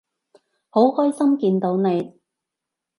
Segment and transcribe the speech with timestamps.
[0.71, 2.15] 好開心見到你